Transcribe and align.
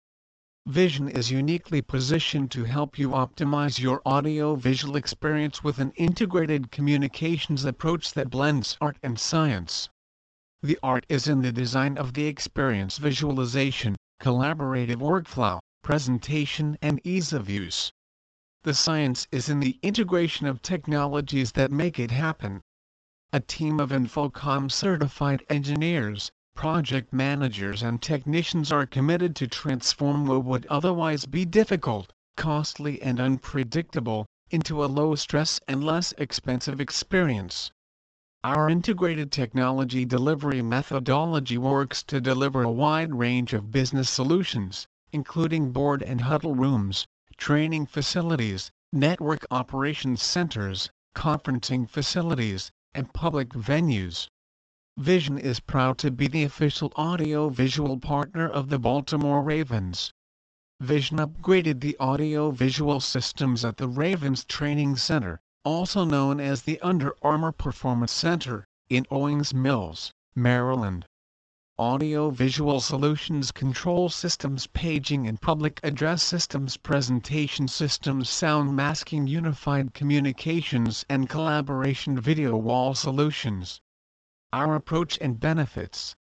Vision 0.67 1.09
is 1.09 1.31
uniquely 1.31 1.81
positioned 1.81 2.51
to 2.51 2.65
help 2.65 2.99
you 2.99 3.09
optimize 3.09 3.81
your 3.81 4.03
audio-visual 4.05 4.97
experience 4.97 5.65
with 5.65 5.79
an 5.79 5.93
integrated 5.93 6.71
communications 6.71 7.65
approach 7.65 8.13
that 8.13 8.29
blends 8.29 8.77
art 8.83 8.99
and 9.03 9.19
science. 9.19 9.89
The 10.63 10.79
art 10.83 11.07
is 11.09 11.27
in 11.27 11.41
the 11.41 11.53
design 11.53 11.97
of 11.97 12.13
the 12.13 12.27
experience 12.27 12.99
visualization, 12.99 13.97
collaborative 14.21 14.97
workflow, 14.97 15.61
presentation 15.83 16.77
and 16.83 17.01
ease 17.03 17.33
of 17.33 17.49
use. 17.49 17.91
The 18.63 18.75
science 18.75 19.27
is 19.33 19.49
in 19.49 19.61
the 19.61 19.79
integration 19.81 20.47
of 20.47 20.61
technologies 20.61 21.53
that 21.53 21.73
make 21.73 21.99
it 21.99 22.11
happen. 22.11 22.61
A 23.37 23.41
team 23.41 23.81
of 23.81 23.91
InfoComm 23.91 24.71
certified 24.71 25.45
engineers, 25.51 26.31
project 26.55 27.13
managers 27.13 27.83
and 27.83 28.01
technicians 28.01 28.71
are 28.71 28.87
committed 28.87 29.35
to 29.35 29.49
transform 29.49 30.27
what 30.27 30.45
would 30.45 30.67
otherwise 30.67 31.27
be 31.27 31.45
difficult, 31.45 32.13
costly 32.37 33.03
and 33.03 33.19
unpredictable, 33.19 34.25
into 34.51 34.85
a 34.85 34.87
low-stress 34.87 35.59
and 35.67 35.83
less 35.83 36.13
expensive 36.17 36.81
experience. 36.81 37.73
Our 38.45 38.71
integrated 38.71 39.33
technology 39.33 40.05
delivery 40.05 40.63
methodology 40.63 41.59
works 41.59 42.05
to 42.05 42.21
deliver 42.21 42.63
a 42.63 42.71
wide 42.71 43.17
range 43.17 43.53
of 43.53 43.73
business 43.73 44.09
solutions, 44.09 44.87
including 45.11 45.73
board 45.73 46.05
and 46.05 46.21
huddle 46.21 46.55
rooms, 46.55 47.05
training 47.37 47.87
facilities, 47.87 48.71
network 48.93 49.45
operations 49.51 50.23
centers, 50.23 50.89
conferencing 51.17 51.91
facilities, 51.91 52.71
and 52.95 53.13
public 53.13 53.49
venues. 53.51 54.29
Vision 54.97 55.37
is 55.37 55.59
proud 55.59 55.99
to 55.99 56.11
be 56.11 56.29
the 56.29 56.45
official 56.45 56.93
audio-visual 56.95 57.99
partner 57.99 58.49
of 58.49 58.69
the 58.69 58.79
Baltimore 58.79 59.43
Ravens. 59.43 60.13
Vision 60.81 61.19
upgraded 61.19 61.81
the 61.81 61.97
audio-visual 61.99 63.01
systems 63.01 63.65
at 63.65 63.77
the 63.77 63.89
Ravens 63.89 64.45
Training 64.45 64.97
Center, 64.97 65.41
also 65.65 66.05
known 66.05 66.39
as 66.39 66.63
the 66.63 66.81
Under 66.81 67.15
Armour 67.23 67.53
Performance 67.53 68.13
Center, 68.13 68.65
in 68.89 69.07
Owings 69.11 69.53
Mills, 69.53 70.13
Maryland. 70.35 71.07
Audio-visual 71.79 72.81
solutions 72.81 73.51
control 73.51 74.09
systems 74.09 74.69
paging 74.69 75.27
and 75.27 75.41
public 75.41 75.81
address 75.83 76.23
systems 76.23 76.77
presentation 76.77 77.67
systems 77.67 78.31
sound 78.31 78.77
masking 78.77 79.27
unified 79.27 79.93
communications 79.93 81.05
and 81.09 81.29
collaboration 81.29 82.21
video 82.21 82.57
wall 82.57 82.95
solutions 82.95 83.81
our 84.55 84.77
approach 84.77 85.19
and 85.21 85.41
benefits. 85.41 86.15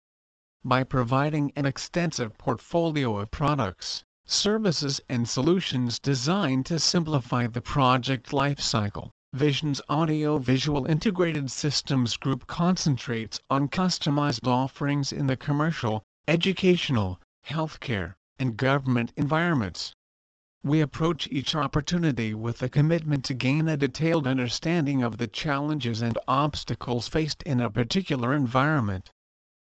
By 0.64 0.84
providing 0.84 1.52
an 1.56 1.66
extensive 1.66 2.38
portfolio 2.38 3.18
of 3.18 3.32
products, 3.32 4.04
services 4.24 5.00
and 5.08 5.28
solutions 5.28 5.98
designed 5.98 6.64
to 6.66 6.78
simplify 6.78 7.48
the 7.48 7.60
project 7.60 8.30
lifecycle, 8.30 9.10
Vision's 9.32 9.80
Audio-Visual 9.88 10.86
Integrated 10.86 11.52
Systems 11.52 12.16
Group 12.16 12.48
concentrates 12.48 13.38
on 13.48 13.68
customized 13.68 14.44
offerings 14.44 15.12
in 15.12 15.28
the 15.28 15.36
commercial, 15.36 16.02
educational, 16.26 17.20
healthcare, 17.46 18.16
and 18.40 18.56
government 18.56 19.12
environments. 19.16 19.94
We 20.64 20.80
approach 20.80 21.28
each 21.30 21.54
opportunity 21.54 22.34
with 22.34 22.60
a 22.60 22.68
commitment 22.68 23.24
to 23.26 23.34
gain 23.34 23.68
a 23.68 23.76
detailed 23.76 24.26
understanding 24.26 25.04
of 25.04 25.16
the 25.16 25.28
challenges 25.28 26.02
and 26.02 26.18
obstacles 26.26 27.06
faced 27.06 27.44
in 27.44 27.60
a 27.60 27.70
particular 27.70 28.34
environment. 28.34 29.12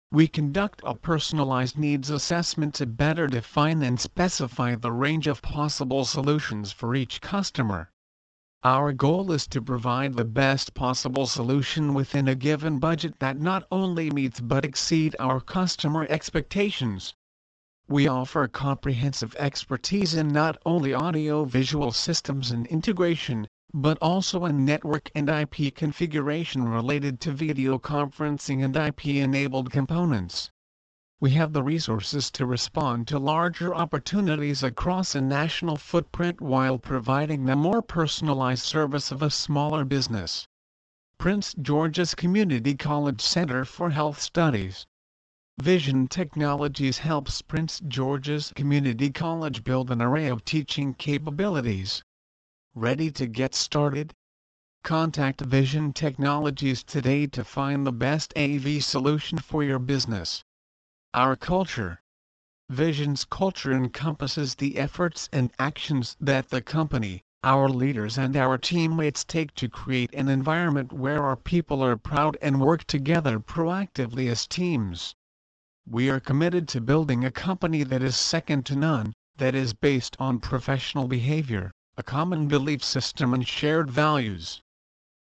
We 0.09 0.29
conduct 0.29 0.79
a 0.85 0.95
personalized 0.95 1.77
needs 1.77 2.09
assessment 2.09 2.75
to 2.75 2.85
better 2.85 3.27
define 3.27 3.83
and 3.83 3.99
specify 3.99 4.75
the 4.75 4.93
range 4.93 5.27
of 5.27 5.41
possible 5.41 6.05
solutions 6.05 6.71
for 6.71 6.95
each 6.95 7.19
customer. 7.19 7.91
Our 8.65 8.91
goal 8.91 9.31
is 9.31 9.47
to 9.47 9.61
provide 9.61 10.15
the 10.15 10.25
best 10.25 10.73
possible 10.73 11.25
solution 11.27 11.93
within 11.93 12.27
a 12.27 12.35
given 12.35 12.77
budget 12.77 13.19
that 13.19 13.39
not 13.39 13.65
only 13.71 14.11
meets 14.11 14.41
but 14.41 14.65
exceed 14.65 15.15
our 15.17 15.39
customer 15.39 16.05
expectations. 16.09 17.13
We 17.87 18.05
offer 18.05 18.49
comprehensive 18.49 19.33
expertise 19.39 20.13
in 20.13 20.27
not 20.27 20.57
only 20.65 20.93
audio-visual 20.93 21.93
systems 21.93 22.51
and 22.51 22.67
integration, 22.67 23.47
but 23.73 23.97
also 24.01 24.43
in 24.43 24.65
network 24.65 25.09
and 25.15 25.29
IP 25.29 25.73
configuration 25.73 26.67
related 26.67 27.21
to 27.21 27.31
video 27.31 27.79
conferencing 27.79 28.61
and 28.61 28.75
IP-enabled 28.75 29.71
components. 29.71 30.51
We 31.21 31.31
have 31.31 31.51
the 31.51 31.63
resources 31.63 32.31
to 32.31 32.45
respond 32.45 33.09
to 33.09 33.19
larger 33.19 33.75
opportunities 33.75 34.63
across 34.63 35.15
a 35.15 35.19
national 35.19 35.75
footprint 35.75 36.39
while 36.39 36.77
providing 36.77 37.43
the 37.43 37.57
more 37.57 37.81
personalized 37.81 38.63
service 38.63 39.11
of 39.11 39.21
a 39.21 39.29
smaller 39.29 39.83
business. 39.83 40.47
Prince 41.17 41.53
George's 41.61 42.15
Community 42.15 42.73
College 42.73 43.19
Center 43.19 43.65
for 43.65 43.89
Health 43.89 44.21
Studies 44.21 44.85
Vision 45.61 46.07
Technologies 46.07 46.99
helps 46.99 47.41
Prince 47.41 47.81
George's 47.85 48.53
Community 48.55 49.11
College 49.11 49.65
build 49.65 49.91
an 49.91 50.01
array 50.01 50.27
of 50.27 50.45
teaching 50.45 50.93
capabilities. 50.93 52.01
Ready 52.73 53.11
to 53.11 53.27
get 53.27 53.53
started? 53.53 54.13
Contact 54.85 55.41
Vision 55.41 55.91
Technologies 55.91 56.81
today 56.81 57.27
to 57.27 57.43
find 57.43 57.85
the 57.85 57.91
best 57.91 58.31
AV 58.37 58.81
solution 58.81 59.37
for 59.37 59.65
your 59.65 59.79
business. 59.79 60.45
Our 61.15 61.35
culture 61.35 62.03
Vision's 62.69 63.25
culture 63.25 63.71
encompasses 63.73 64.53
the 64.53 64.77
efforts 64.77 65.27
and 65.33 65.51
actions 65.57 66.15
that 66.21 66.49
the 66.49 66.61
company, 66.61 67.23
our 67.43 67.67
leaders 67.67 68.15
and 68.15 68.35
our 68.35 68.59
teammates 68.59 69.23
take 69.23 69.55
to 69.55 69.67
create 69.69 70.13
an 70.13 70.29
environment 70.29 70.93
where 70.93 71.23
our 71.25 71.35
people 71.35 71.83
are 71.83 71.97
proud 71.97 72.37
and 72.43 72.61
work 72.61 72.83
together 72.83 73.39
proactively 73.39 74.29
as 74.29 74.45
teams. 74.45 75.15
We 75.87 76.11
are 76.11 76.19
committed 76.19 76.67
to 76.67 76.79
building 76.79 77.25
a 77.25 77.31
company 77.31 77.81
that 77.81 78.03
is 78.03 78.15
second 78.15 78.67
to 78.67 78.75
none, 78.75 79.13
that 79.37 79.55
is 79.55 79.73
based 79.73 80.15
on 80.19 80.39
professional 80.39 81.07
behavior, 81.07 81.71
a 81.97 82.03
common 82.03 82.47
belief 82.47 82.83
system 82.83 83.33
and 83.33 83.47
shared 83.47 83.89
values. 83.89 84.61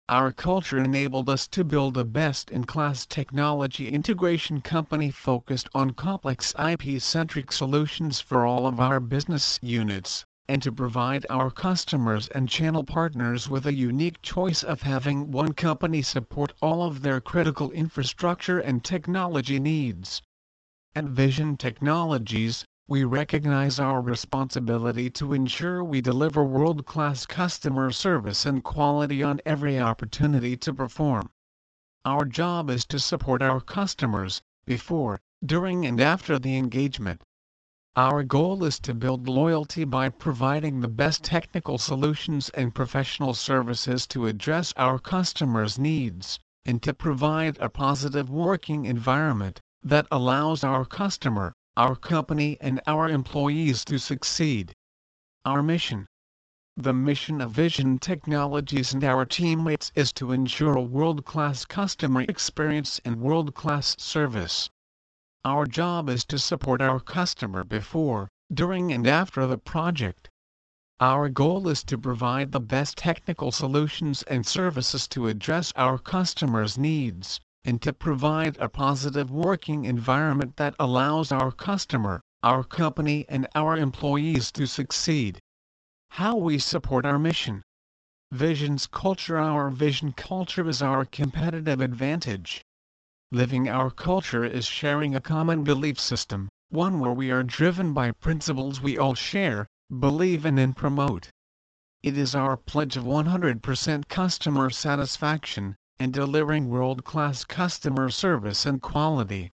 Our 0.09 0.31
culture 0.31 0.79
enabled 0.79 1.29
us 1.29 1.49
to 1.49 1.65
build 1.65 1.97
a 1.97 2.05
best-in-class 2.05 3.07
technology 3.07 3.89
integration 3.89 4.61
company 4.61 5.11
focused 5.11 5.69
on 5.75 5.95
complex 5.95 6.55
IP-centric 6.57 7.51
solutions 7.51 8.21
for 8.21 8.47
all 8.47 8.69
of 8.69 8.79
our 8.79 9.01
business 9.01 9.59
units, 9.63 10.25
and 10.47 10.63
to 10.63 10.71
provide 10.71 11.27
our 11.29 11.51
customers 11.51 12.29
and 12.29 12.49
channel 12.49 12.85
partners 12.85 13.51
with 13.51 13.67
a 13.67 13.75
unique 13.75 14.23
choice 14.23 14.63
of 14.63 14.83
having 14.83 15.33
one 15.33 15.55
company 15.55 16.03
support 16.03 16.53
all 16.63 16.85
of 16.85 17.03
their 17.03 17.21
critical 17.21 17.73
infrastructure 17.73 18.61
and 18.61 18.85
technology 18.85 19.59
needs. 19.59 20.23
At 20.95 21.07
Vision 21.07 21.57
Technologies, 21.57 22.65
we 22.89 23.03
recognize 23.03 23.81
our 23.81 24.01
responsibility 24.01 25.11
to 25.11 25.33
ensure 25.33 25.83
we 25.83 26.01
deliver 26.01 26.45
world-class 26.45 27.27
customer 27.27 27.91
service 27.91 28.47
and 28.47 28.63
quality 28.63 29.25
on 29.25 29.41
every 29.45 29.79
opportunity 29.81 30.57
to 30.57 30.73
perform. 30.73 31.29
Our 32.05 32.25
job 32.25 32.71
is 32.71 32.85
to 32.87 33.01
support 33.01 33.43
our 33.43 33.61
customers, 33.61 34.41
before, 34.65 35.19
during 35.45 35.85
and 35.85 36.01
after 36.01 36.39
the 36.39 36.57
engagement. 36.57 37.23
Our 37.97 38.23
goal 38.23 38.63
is 38.63 38.79
to 38.81 38.95
build 38.95 39.29
loyalty 39.29 39.85
by 39.85 40.11
providing 40.11 40.81
the 40.81 40.89
best 40.89 41.25
technical 41.25 41.79
solutions 41.79 42.51
and 42.51 42.73
professional 42.73 43.35
services 43.35 44.07
to 44.09 44.27
address 44.27 44.73
our 44.77 45.01
customers' 45.01 45.77
needs, 45.77 46.39
and 46.65 46.81
to 46.85 46.95
provide 46.95 47.59
a 47.59 47.69
positive 47.69 48.31
working 48.31 48.85
environment 48.85 49.61
that 49.83 50.07
allows 50.13 50.63
our 50.63 50.85
customer, 50.85 51.53
our 51.79 51.95
company 51.95 52.57
and 52.59 52.81
our 52.87 53.07
employees 53.07 53.85
to 53.85 53.99
succeed. 53.99 54.73
Our 55.45 55.63
mission 55.63 56.07
The 56.75 56.95
mission 56.95 57.43
of 57.43 57.51
Vision 57.51 57.99
Technologies 57.99 58.95
and 58.95 59.05
our 59.05 59.27
teammates 59.27 59.93
is 59.95 60.11
to 60.15 60.33
ensure 60.33 60.75
a 60.75 60.81
world-class 60.81 61.67
customer 61.67 62.23
experience 62.23 62.99
and 63.05 63.21
world-class 63.21 63.97
service. 63.99 64.71
Our 65.45 65.67
job 65.67 66.09
is 66.09 66.25
to 66.27 66.39
support 66.39 66.81
our 66.81 66.99
customer 66.99 67.63
before, 67.63 68.29
during 68.51 68.91
and 68.91 69.07
after 69.07 69.47
the 69.47 69.59
project. 69.59 70.31
Our 70.99 71.29
goal 71.29 71.69
is 71.69 71.85
to 71.85 71.99
provide 71.99 72.53
the 72.53 72.61
best 72.61 72.97
technical 72.97 73.53
solutions 73.53 74.23
and 74.23 74.47
services 74.47 75.07
to 75.09 75.29
address 75.29 75.75
our 75.77 75.99
customers' 75.99 76.79
needs 76.79 77.39
and 77.67 77.83
to 77.83 77.93
provide 77.93 78.57
a 78.59 78.69
positive 78.69 79.29
working 79.29 79.85
environment 79.85 80.57
that 80.57 80.77
allows 80.79 81.33
our 81.33 81.51
customer, 81.51 82.21
our 82.45 82.63
company 82.63 83.27
and 83.29 83.45
our 83.57 83.77
employees 83.77 84.53
to 84.53 84.69
succeed. 84.69 85.41
How 86.11 86.37
we 86.37 86.61
support 86.61 87.05
our 87.05 87.19
mission. 87.19 87.65
Vision's 88.31 88.87
culture 88.87 89.37
Our 89.37 89.71
vision 89.71 90.13
culture 90.13 90.69
is 90.69 90.81
our 90.81 91.05
competitive 91.05 91.81
advantage. 91.81 92.63
Living 93.33 93.69
our 93.69 93.91
culture 93.91 94.45
is 94.45 94.65
sharing 94.67 95.17
a 95.17 95.21
common 95.21 95.65
belief 95.65 95.99
system, 95.99 96.49
one 96.69 97.01
where 97.01 97.13
we 97.13 97.33
are 97.33 97.43
driven 97.43 97.93
by 97.93 98.13
principles 98.13 98.81
we 98.81 98.97
all 98.97 99.17
share, 99.17 99.67
believe 99.99 100.47
in 100.47 100.57
and 100.57 100.77
promote. 100.77 101.31
It 102.05 102.17
is 102.17 102.33
our 102.37 102.57
pledge 102.57 102.97
of 102.97 103.03
100% 103.03 104.09
customer 104.09 104.71
satisfaction, 104.71 105.75
and 105.99 106.13
delivering 106.13 106.69
world-class 106.69 107.45
customer 107.45 108.11
service 108.11 108.67
and 108.67 108.83
quality. 108.83 109.53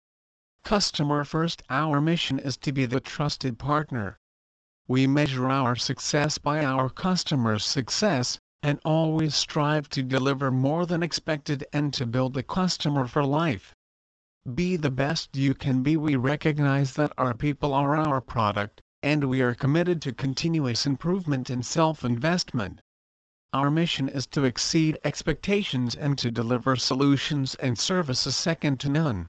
Customer 0.65 1.25
first 1.25 1.63
Our 1.71 2.01
mission 2.01 2.39
is 2.39 2.57
to 2.59 2.73
be 2.73 2.87
the 2.87 3.01
trusted 3.01 3.59
partner. 3.59 4.19
We 4.89 5.07
measure 5.07 5.49
our 5.49 5.77
success 5.77 6.39
by 6.39 6.65
our 6.65 6.89
customers' 6.89 7.65
success, 7.65 8.39
and 8.63 8.81
always 8.85 9.35
strive 9.35 9.89
to 9.91 10.03
deliver 10.03 10.51
more 10.51 10.87
than 10.87 11.03
expected 11.03 11.65
and 11.73 11.95
to 11.95 12.07
build 12.07 12.35
the 12.35 12.43
customer 12.43 13.07
for 13.07 13.25
life. 13.25 13.75
Be 14.55 14.77
the 14.77 14.91
best 14.91 15.37
you 15.37 15.55
can 15.55 15.83
be. 15.83 15.97
We 15.97 16.17
recognize 16.17 16.95
that 16.95 17.13
our 17.19 17.35
people 17.35 17.75
are 17.75 17.97
our 17.97 18.21
product, 18.21 18.81
and 19.03 19.25
we 19.25 19.41
are 19.41 19.55
committed 19.55 20.03
to 20.03 20.13
continuous 20.13 20.87
improvement 20.87 21.51
and 21.51 21.65
self-investment. 21.65 22.81
Our 23.53 23.71
mission 23.71 24.09
is 24.09 24.27
to 24.27 24.43
exceed 24.43 24.99
expectations 25.05 25.95
and 25.95 26.19
to 26.19 26.33
deliver 26.33 26.75
solutions 26.75 27.55
and 27.55 27.79
services 27.79 28.35
second 28.35 28.81
to 28.81 28.89
none. 28.89 29.29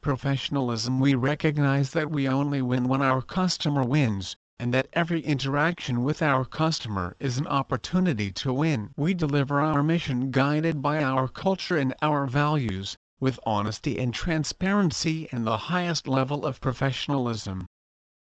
Professionalism 0.00 1.00
We 1.00 1.16
recognize 1.16 1.90
that 1.90 2.12
we 2.12 2.28
only 2.28 2.62
win 2.62 2.86
when 2.86 3.02
our 3.02 3.20
customer 3.20 3.82
wins, 3.82 4.36
and 4.60 4.72
that 4.72 4.86
every 4.92 5.20
interaction 5.22 6.04
with 6.04 6.22
our 6.22 6.44
customer 6.44 7.16
is 7.18 7.38
an 7.38 7.48
opportunity 7.48 8.30
to 8.34 8.52
win. 8.52 8.90
We 8.96 9.14
deliver 9.14 9.60
our 9.60 9.82
mission 9.82 10.30
guided 10.30 10.80
by 10.80 11.02
our 11.02 11.26
culture 11.26 11.76
and 11.76 11.92
our 12.00 12.28
values, 12.28 12.96
with 13.18 13.40
honesty 13.44 13.98
and 13.98 14.14
transparency 14.14 15.28
and 15.32 15.44
the 15.44 15.58
highest 15.66 16.06
level 16.06 16.46
of 16.46 16.60
professionalism. 16.60 17.66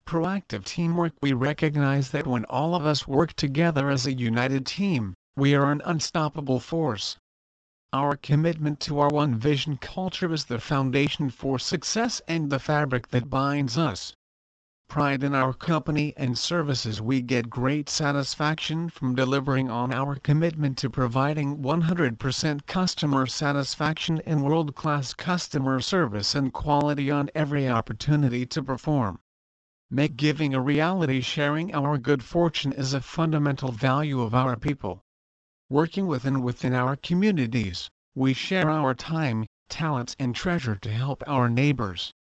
Proactive 0.08 0.64
teamwork 0.66 1.14
We 1.24 1.34
recognize 1.34 2.12
that 2.12 2.28
when 2.28 2.46
all 2.46 2.76
of 2.76 2.86
us 2.86 3.08
work 3.08 3.34
together 3.34 3.90
as 3.90 4.06
a 4.06 4.14
united 4.14 4.68
team, 4.68 5.16
we 5.36 5.56
are 5.56 5.72
an 5.72 5.82
unstoppable 5.84 6.60
force. 6.60 7.18
Our 7.92 8.16
commitment 8.16 8.80
to 8.82 9.00
our 9.00 9.10
One 9.10 9.34
Vision 9.34 9.78
culture 9.78 10.32
is 10.32 10.46
the 10.46 10.60
foundation 10.60 11.32
for 11.32 11.58
success 11.58 12.22
and 12.28 12.52
the 12.52 12.60
fabric 12.60 13.08
that 13.08 13.32
binds 13.32 13.80
us 13.80 14.14
pride 14.88 15.24
in 15.24 15.34
our 15.34 15.52
company 15.54 16.14
and 16.16 16.38
services 16.38 17.02
we 17.02 17.20
get 17.20 17.50
great 17.50 17.90
satisfaction 17.90 18.88
from 18.88 19.16
delivering 19.16 19.72
on 19.72 19.92
our 19.92 20.16
commitment 20.18 20.78
to 20.78 20.88
providing 20.88 21.58
100% 21.58 22.68
customer 22.68 23.26
satisfaction 23.26 24.22
and 24.28 24.44
world-class 24.44 25.16
customer 25.16 25.80
service 25.80 26.36
and 26.36 26.54
quality 26.54 27.10
on 27.10 27.28
every 27.34 27.68
opportunity 27.68 28.46
to 28.46 28.62
perform. 28.62 29.18
Make 29.90 30.18
giving 30.18 30.54
a 30.54 30.62
reality 30.62 31.22
sharing 31.22 31.74
our 31.74 31.98
good 31.98 32.24
fortune 32.24 32.74
is 32.74 32.94
a 32.94 33.02
fundamental 33.02 33.72
value 33.72 34.22
of 34.22 34.34
our 34.34 34.56
people. 34.56 35.04
Working 35.70 36.08
within 36.08 36.42
within 36.42 36.74
our 36.74 36.96
communities, 36.96 37.90
we 38.14 38.34
share 38.34 38.70
our 38.70 38.94
time, 38.94 39.46
talents 39.70 40.16
and 40.20 40.36
treasure 40.36 40.76
to 40.76 40.92
help 40.92 41.24
our 41.28 41.50
neighbors 41.50 42.14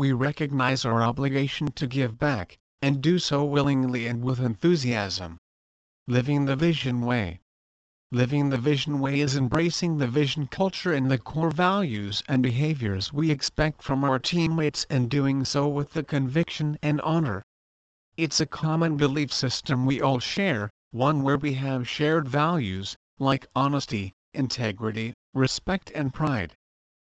we 0.00 0.12
recognize 0.12 0.86
our 0.86 1.02
obligation 1.02 1.70
to 1.72 1.86
give 1.86 2.18
back, 2.18 2.56
and 2.80 3.02
do 3.02 3.18
so 3.18 3.44
willingly 3.44 4.06
and 4.06 4.22
with 4.22 4.40
enthusiasm. 4.40 5.36
Living 6.06 6.46
the 6.46 6.56
Vision 6.56 7.02
Way 7.02 7.40
Living 8.12 8.50
the 8.50 8.58
Vision 8.58 8.98
Way 8.98 9.20
is 9.20 9.36
embracing 9.36 9.98
the 9.98 10.08
vision 10.08 10.48
culture 10.48 10.92
and 10.92 11.08
the 11.08 11.16
core 11.16 11.52
values 11.52 12.24
and 12.26 12.42
behaviors 12.42 13.12
we 13.12 13.30
expect 13.30 13.84
from 13.84 14.02
our 14.02 14.18
teammates 14.18 14.84
and 14.90 15.08
doing 15.08 15.44
so 15.44 15.68
with 15.68 15.92
the 15.92 16.02
conviction 16.02 16.76
and 16.82 17.00
honor. 17.02 17.44
It's 18.16 18.40
a 18.40 18.46
common 18.46 18.96
belief 18.96 19.32
system 19.32 19.86
we 19.86 20.00
all 20.00 20.18
share, 20.18 20.70
one 20.90 21.22
where 21.22 21.36
we 21.36 21.54
have 21.54 21.88
shared 21.88 22.28
values, 22.28 22.96
like 23.20 23.46
honesty, 23.54 24.12
integrity, 24.34 25.14
respect 25.32 25.92
and 25.94 26.12
pride. 26.12 26.54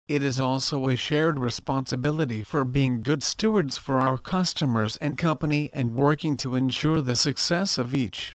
It 0.08 0.22
is 0.22 0.38
also 0.38 0.88
a 0.88 0.96
shared 0.96 1.38
responsibility 1.38 2.44
for 2.44 2.66
being 2.66 3.00
good 3.00 3.22
stewards 3.22 3.78
for 3.78 3.98
our 3.98 4.18
customers 4.18 4.98
and 4.98 5.16
company 5.16 5.70
and 5.72 5.94
working 5.94 6.36
to 6.36 6.54
ensure 6.54 7.00
the 7.00 7.16
success 7.16 7.78
of 7.78 7.94
each. 7.94 8.34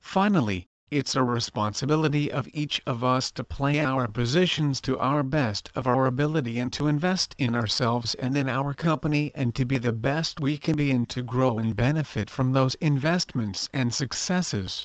Finally, 0.00 0.68
it's 0.90 1.14
a 1.14 1.22
responsibility 1.22 2.32
of 2.32 2.48
each 2.52 2.82
of 2.84 3.04
us 3.04 3.30
to 3.30 3.44
play 3.44 3.78
our 3.78 4.08
positions 4.08 4.80
to 4.80 4.98
our 4.98 5.22
best 5.22 5.70
of 5.76 5.86
our 5.86 6.06
ability 6.06 6.58
and 6.58 6.72
to 6.72 6.88
invest 6.88 7.32
in 7.38 7.54
ourselves 7.54 8.14
and 8.16 8.36
in 8.36 8.48
our 8.48 8.74
company 8.74 9.30
and 9.36 9.54
to 9.54 9.64
be 9.64 9.78
the 9.78 9.92
best 9.92 10.40
we 10.40 10.58
can 10.58 10.74
be 10.76 10.90
and 10.90 11.08
to 11.08 11.22
grow 11.22 11.58
and 11.58 11.76
benefit 11.76 12.28
from 12.28 12.52
those 12.52 12.74
investments 12.76 13.68
and 13.72 13.94
successes. 13.94 14.84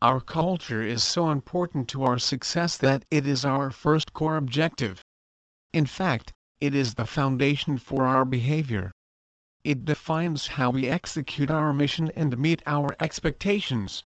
Our 0.00 0.20
culture 0.20 0.82
is 0.82 1.02
so 1.02 1.30
important 1.30 1.88
to 1.88 2.04
our 2.04 2.20
success 2.20 2.76
that 2.76 3.04
it 3.10 3.26
is 3.26 3.44
our 3.44 3.72
first 3.72 4.12
core 4.12 4.36
objective. 4.36 5.02
In 5.72 5.86
fact, 5.86 6.32
it 6.60 6.76
is 6.76 6.94
the 6.94 7.06
foundation 7.06 7.78
for 7.78 8.06
our 8.06 8.24
behavior. 8.24 8.92
It 9.64 9.84
defines 9.84 10.46
how 10.46 10.70
we 10.70 10.86
execute 10.86 11.50
our 11.50 11.72
mission 11.72 12.12
and 12.14 12.38
meet 12.38 12.62
our 12.66 12.94
expectations. 13.00 14.04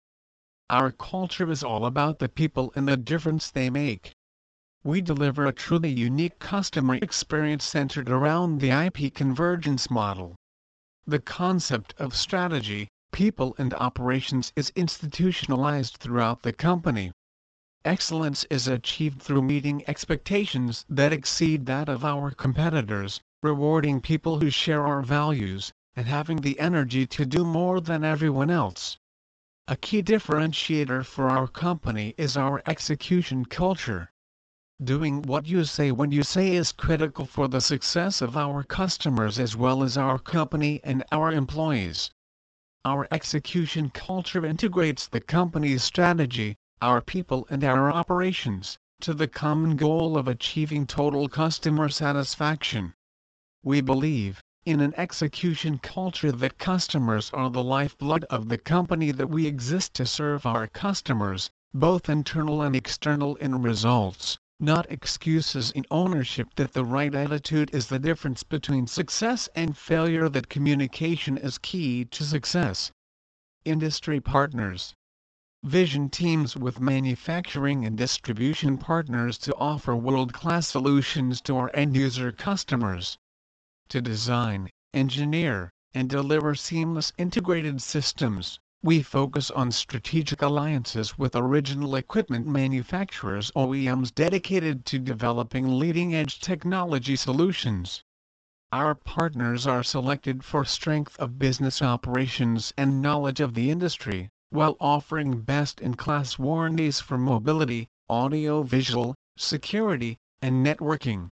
Our 0.70 0.92
culture 0.92 1.50
is 1.50 1.64
all 1.64 1.86
about 1.86 2.18
the 2.18 2.28
people 2.28 2.74
and 2.76 2.86
the 2.86 2.98
difference 2.98 3.50
they 3.50 3.70
make. 3.70 4.12
We 4.84 5.00
deliver 5.00 5.46
a 5.46 5.52
truly 5.52 5.90
unique 5.90 6.38
customer 6.38 6.96
experience 6.96 7.64
centered 7.64 8.10
around 8.10 8.60
the 8.60 8.70
IP 8.70 9.14
convergence 9.14 9.90
model. 9.90 10.36
The 11.06 11.20
concept 11.20 11.94
of 11.96 12.14
strategy, 12.14 12.88
people 13.12 13.54
and 13.56 13.72
operations 13.72 14.52
is 14.56 14.70
institutionalized 14.76 15.96
throughout 15.96 16.42
the 16.42 16.52
company. 16.52 17.12
Excellence 17.82 18.44
is 18.50 18.68
achieved 18.68 19.22
through 19.22 19.40
meeting 19.40 19.82
expectations 19.88 20.84
that 20.90 21.14
exceed 21.14 21.64
that 21.64 21.88
of 21.88 22.04
our 22.04 22.30
competitors, 22.30 23.22
rewarding 23.42 24.02
people 24.02 24.40
who 24.40 24.50
share 24.50 24.86
our 24.86 25.00
values, 25.00 25.72
and 25.96 26.06
having 26.06 26.42
the 26.42 26.60
energy 26.60 27.06
to 27.06 27.24
do 27.24 27.42
more 27.42 27.80
than 27.80 28.04
everyone 28.04 28.50
else. 28.50 28.98
A 29.70 29.76
key 29.76 30.02
differentiator 30.02 31.04
for 31.04 31.28
our 31.28 31.46
company 31.46 32.14
is 32.16 32.38
our 32.38 32.62
execution 32.66 33.44
culture. 33.44 34.10
Doing 34.82 35.20
what 35.20 35.44
you 35.44 35.64
say 35.64 35.92
when 35.92 36.10
you 36.10 36.22
say 36.22 36.56
is 36.56 36.72
critical 36.72 37.26
for 37.26 37.48
the 37.48 37.60
success 37.60 38.22
of 38.22 38.34
our 38.34 38.62
customers 38.62 39.38
as 39.38 39.56
well 39.56 39.82
as 39.82 39.98
our 39.98 40.18
company 40.18 40.80
and 40.82 41.04
our 41.12 41.30
employees. 41.30 42.10
Our 42.86 43.08
execution 43.10 43.90
culture 43.90 44.46
integrates 44.46 45.06
the 45.06 45.20
company's 45.20 45.84
strategy, 45.84 46.56
our 46.80 47.02
people 47.02 47.46
and 47.50 47.62
our 47.62 47.92
operations, 47.92 48.78
to 49.02 49.12
the 49.12 49.28
common 49.28 49.76
goal 49.76 50.16
of 50.16 50.26
achieving 50.26 50.86
total 50.86 51.28
customer 51.28 51.90
satisfaction. 51.90 52.94
We 53.62 53.82
believe, 53.82 54.40
in 54.68 54.80
an 54.80 54.92
execution 54.98 55.78
culture 55.78 56.30
that 56.30 56.58
customers 56.58 57.30
are 57.32 57.48
the 57.48 57.64
lifeblood 57.64 58.22
of 58.24 58.50
the 58.50 58.58
company 58.58 59.10
that 59.10 59.30
we 59.30 59.46
exist 59.46 59.94
to 59.94 60.04
serve 60.04 60.44
our 60.44 60.66
customers, 60.66 61.48
both 61.72 62.10
internal 62.10 62.60
and 62.60 62.76
external 62.76 63.34
in 63.36 63.62
results, 63.62 64.36
not 64.60 64.84
excuses 64.92 65.70
in 65.70 65.86
ownership 65.90 66.48
that 66.56 66.74
the 66.74 66.84
right 66.84 67.14
attitude 67.14 67.70
is 67.72 67.86
the 67.86 67.98
difference 67.98 68.42
between 68.42 68.86
success 68.86 69.48
and 69.54 69.74
failure 69.74 70.28
that 70.28 70.50
communication 70.50 71.38
is 71.38 71.56
key 71.56 72.04
to 72.04 72.22
success. 72.22 72.92
Industry 73.64 74.20
Partners 74.20 74.92
Vision 75.64 76.10
teams 76.10 76.58
with 76.58 76.78
manufacturing 76.78 77.86
and 77.86 77.96
distribution 77.96 78.76
partners 78.76 79.38
to 79.38 79.56
offer 79.56 79.96
world-class 79.96 80.68
solutions 80.68 81.40
to 81.40 81.56
our 81.56 81.70
end-user 81.72 82.32
customers. 82.32 83.16
To 83.92 84.02
design, 84.02 84.68
engineer, 84.92 85.72
and 85.94 86.10
deliver 86.10 86.54
seamless 86.54 87.10
integrated 87.16 87.80
systems, 87.80 88.60
we 88.82 89.02
focus 89.02 89.50
on 89.50 89.72
strategic 89.72 90.42
alliances 90.42 91.16
with 91.16 91.34
original 91.34 91.94
equipment 91.94 92.46
manufacturers 92.46 93.50
OEMs 93.56 94.14
dedicated 94.14 94.84
to 94.84 94.98
developing 94.98 95.78
leading-edge 95.78 96.38
technology 96.40 97.16
solutions. 97.16 98.02
Our 98.72 98.94
partners 98.94 99.66
are 99.66 99.82
selected 99.82 100.44
for 100.44 100.66
strength 100.66 101.18
of 101.18 101.38
business 101.38 101.80
operations 101.80 102.74
and 102.76 103.00
knowledge 103.00 103.40
of 103.40 103.54
the 103.54 103.70
industry, 103.70 104.28
while 104.50 104.76
offering 104.80 105.40
best-in-class 105.40 106.38
warranties 106.38 107.00
for 107.00 107.16
mobility, 107.16 107.88
audio-visual, 108.10 109.14
security, 109.38 110.18
and 110.42 110.64
networking. 110.64 111.30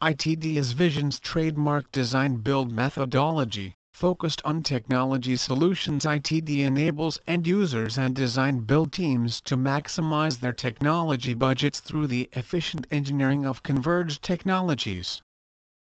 ITD 0.00 0.54
is 0.54 0.72
Vision's 0.72 1.18
trademark 1.18 1.90
design-build 1.90 2.70
methodology, 2.70 3.74
Focused 3.98 4.40
on 4.44 4.62
technology 4.62 5.34
solutions 5.34 6.04
ITD 6.04 6.60
enables 6.60 7.18
end 7.26 7.48
users 7.48 7.98
and 7.98 8.14
design 8.14 8.60
build 8.60 8.92
teams 8.92 9.40
to 9.40 9.56
maximize 9.56 10.38
their 10.38 10.52
technology 10.52 11.34
budgets 11.34 11.80
through 11.80 12.06
the 12.06 12.28
efficient 12.34 12.86
engineering 12.92 13.44
of 13.44 13.64
converged 13.64 14.22
technologies. 14.22 15.20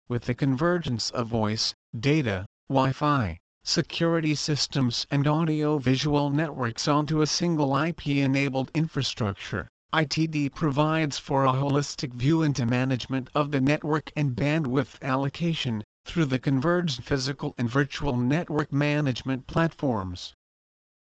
With 0.09 0.27
the 0.27 0.35
convergence 0.35 1.11
of 1.11 1.27
voice, 1.27 1.75
data, 1.99 2.47
Wi-Fi, 2.69 3.41
security 3.65 4.37
systems 4.37 5.09
and 5.11 5.27
audio-visual 5.27 6.31
networks 6.31 6.87
onto 6.87 7.21
a 7.21 7.27
single 7.27 7.77
IP-enabled 7.77 8.71
infrastructure, 8.75 9.69
ITD 9.95 10.53
provides 10.53 11.21
for 11.21 11.45
a 11.45 11.53
holistic 11.53 12.15
view 12.15 12.43
into 12.43 12.67
management 12.67 13.31
of 13.33 13.53
the 13.53 13.61
network 13.61 14.11
and 14.17 14.35
bandwidth 14.35 15.01
allocation, 15.03 15.85
through 16.05 16.25
the 16.25 16.41
converged 16.41 17.05
physical 17.05 17.55
and 17.59 17.71
virtual 17.71 18.17
network 18.17 18.73
management 18.73 19.47
platforms. 19.47 20.35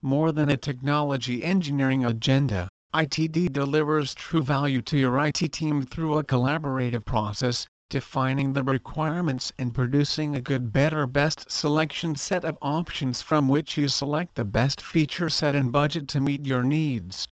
More 0.03 0.31
than 0.31 0.51
a 0.51 0.59
technology 0.59 1.43
engineering 1.43 2.05
agenda, 2.05 2.69
ITD 2.93 3.55
delivers 3.55 4.13
true 4.13 4.43
value 4.43 4.83
to 4.83 4.99
your 4.99 5.19
IT 5.25 5.53
team 5.53 5.81
through 5.87 6.19
a 6.19 6.25
collaborative 6.25 7.07
process, 7.07 7.67
defining 7.89 8.53
the 8.53 8.63
requirements 8.63 9.55
and 9.59 9.75
producing 9.75 10.37
a 10.37 10.43
good 10.43 10.71
better 10.71 11.07
best 11.07 11.51
selection 11.51 12.15
set 12.15 12.45
of 12.45 12.59
options 12.61 13.23
from 13.23 13.49
which 13.49 13.79
you 13.79 13.89
select 13.89 14.35
the 14.35 14.45
best 14.45 14.83
feature 14.83 15.31
set 15.31 15.55
and 15.55 15.73
budget 15.73 16.09
to 16.09 16.21
meet 16.21 16.45
your 16.45 16.63
needs. 16.63 17.27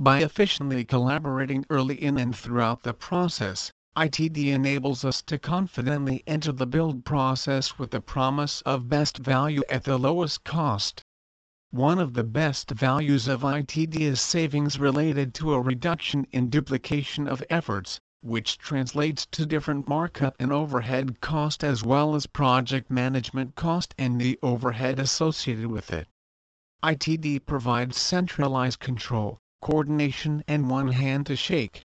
By 0.00 0.20
efficiently 0.22 0.84
collaborating 0.84 1.66
early 1.70 2.00
in 2.00 2.18
and 2.18 2.32
throughout 2.32 2.84
the 2.84 2.94
process, 2.94 3.72
ITD 3.96 4.46
enables 4.46 5.04
us 5.04 5.22
to 5.22 5.40
confidently 5.40 6.22
enter 6.24 6.52
the 6.52 6.68
build 6.68 7.04
process 7.04 7.80
with 7.80 7.90
the 7.90 8.00
promise 8.00 8.60
of 8.60 8.88
best 8.88 9.18
value 9.18 9.62
at 9.68 9.82
the 9.82 9.98
lowest 9.98 10.44
cost. 10.44 11.02
One 11.72 11.98
of 11.98 12.14
the 12.14 12.22
best 12.22 12.70
values 12.70 13.26
of 13.26 13.40
ITD 13.40 13.96
is 13.98 14.20
savings 14.20 14.78
related 14.78 15.34
to 15.34 15.52
a 15.52 15.60
reduction 15.60 16.28
in 16.30 16.48
duplication 16.48 17.26
of 17.26 17.42
efforts, 17.50 17.98
which 18.20 18.56
translates 18.56 19.26
to 19.32 19.46
different 19.46 19.88
markup 19.88 20.36
and 20.38 20.52
overhead 20.52 21.20
cost 21.20 21.64
as 21.64 21.82
well 21.82 22.14
as 22.14 22.28
project 22.28 22.88
management 22.88 23.56
cost 23.56 23.96
and 23.98 24.20
the 24.20 24.38
overhead 24.44 25.00
associated 25.00 25.66
with 25.66 25.92
it. 25.92 26.06
ITD 26.84 27.44
provides 27.46 27.96
centralized 27.98 28.78
control, 28.78 29.40
coordination 29.60 30.42
and 30.46 30.70
one 30.70 30.88
hand 30.88 31.26
to 31.26 31.36
shake 31.36 31.82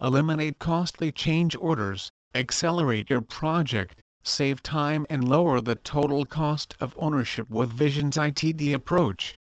eliminate 0.00 0.58
costly 0.58 1.12
change 1.12 1.54
orders, 1.56 2.10
accelerate 2.34 3.08
your 3.08 3.20
project, 3.20 3.94
save 4.24 4.62
time 4.62 5.06
and 5.08 5.28
lower 5.28 5.60
the 5.60 5.76
total 5.76 6.24
cost 6.24 6.74
of 6.80 6.94
ownership 6.98 7.48
with 7.48 7.70
Vision's 7.70 8.16
ITD 8.16 8.74
approach. 8.74 9.36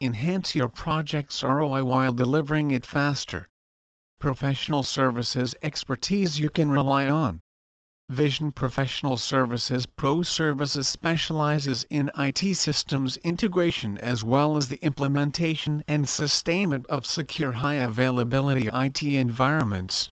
Enhance 0.00 0.54
your 0.54 0.68
project's 0.68 1.42
ROI 1.42 1.84
while 1.84 2.12
delivering 2.12 2.70
it 2.70 2.86
faster. 2.86 3.48
Professional 4.20 4.82
services 4.82 5.54
expertise 5.62 6.38
you 6.38 6.48
can 6.48 6.70
rely 6.70 7.08
on. 7.08 7.40
Vision 8.10 8.50
Professional 8.50 9.16
Services 9.16 9.86
Pro 9.86 10.22
Services 10.22 10.88
specializes 10.88 11.86
in 11.90 12.10
IT 12.18 12.56
systems 12.56 13.18
integration 13.18 13.98
as 13.98 14.24
well 14.24 14.56
as 14.56 14.66
the 14.66 14.84
implementation 14.84 15.84
and 15.86 16.08
sustainment 16.08 16.84
of 16.88 17.06
secure 17.06 17.52
high 17.52 17.76
availability 17.76 18.68
IT 18.72 19.00
environments. 19.04 20.10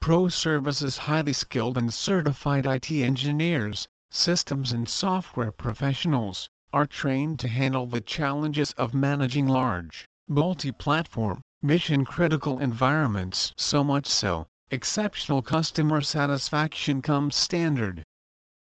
Pro 0.00 0.26
Services 0.26 0.98
highly 0.98 1.32
skilled 1.32 1.78
and 1.78 1.94
certified 1.94 2.66
IT 2.66 2.90
engineers, 2.90 3.86
systems 4.10 4.72
and 4.72 4.88
software 4.88 5.52
professionals, 5.52 6.48
are 6.72 6.84
trained 6.84 7.38
to 7.38 7.46
handle 7.46 7.86
the 7.86 8.00
challenges 8.00 8.72
of 8.72 8.92
managing 8.92 9.46
large, 9.46 10.04
multi-platform, 10.26 11.40
mission-critical 11.62 12.58
environments 12.58 13.54
so 13.56 13.84
much 13.84 14.08
so 14.08 14.48
exceptional 14.72 15.42
customer 15.42 16.00
satisfaction 16.00 17.02
comes 17.02 17.34
standard. 17.34 18.04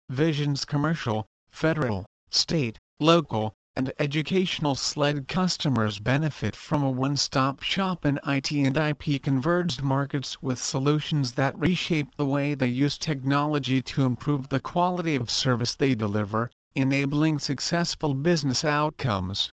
Vision's 0.09 0.63
commercial, 0.63 1.25
federal, 1.51 2.05
state, 2.29 2.79
local, 3.01 3.53
and 3.75 3.91
educational 3.99 4.73
SLED 4.73 5.27
customers 5.27 5.99
benefit 5.99 6.55
from 6.55 6.81
a 6.81 6.89
one-stop 6.89 7.61
shop 7.61 8.05
in 8.05 8.17
IT 8.25 8.51
and 8.51 8.77
IP 8.77 9.21
converged 9.21 9.81
markets 9.81 10.41
with 10.41 10.57
solutions 10.57 11.33
that 11.33 11.59
reshape 11.59 12.15
the 12.15 12.25
way 12.25 12.55
they 12.55 12.67
use 12.67 12.97
technology 12.97 13.81
to 13.81 14.05
improve 14.05 14.47
the 14.47 14.61
quality 14.61 15.15
of 15.15 15.29
service 15.29 15.75
they 15.75 15.93
deliver, 15.93 16.49
enabling 16.73 17.37
successful 17.37 18.13
business 18.13 18.63
outcomes 18.63 19.51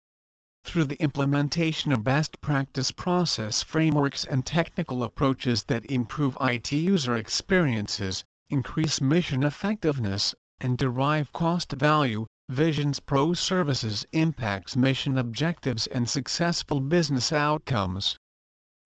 through 0.64 0.84
the 0.84 1.02
implementation 1.02 1.90
of 1.90 2.04
best 2.04 2.40
practice 2.40 2.92
process 2.92 3.64
frameworks 3.64 4.24
and 4.24 4.46
technical 4.46 5.02
approaches 5.02 5.64
that 5.64 5.84
improve 5.86 6.38
IT 6.40 6.70
user 6.70 7.16
experiences, 7.16 8.22
increase 8.48 9.00
mission 9.00 9.42
effectiveness, 9.42 10.36
and 10.60 10.78
derive 10.78 11.32
cost 11.32 11.72
value, 11.72 12.26
Visions 12.48 13.00
Pro 13.00 13.34
Services 13.34 14.06
impacts 14.12 14.76
mission 14.76 15.18
objectives 15.18 15.88
and 15.88 16.08
successful 16.08 16.80
business 16.80 17.32
outcomes. 17.32 18.16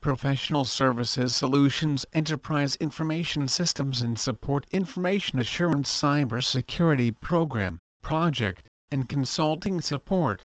Professional 0.00 0.64
Services 0.64 1.36
Solutions 1.36 2.06
Enterprise 2.14 2.76
Information 2.76 3.48
Systems 3.48 4.00
and 4.00 4.18
Support 4.18 4.66
Information 4.70 5.38
Assurance 5.38 5.90
Cybersecurity 5.90 7.20
Program, 7.20 7.78
Project, 8.00 8.66
and 8.90 9.08
Consulting 9.08 9.82
Support 9.82 10.42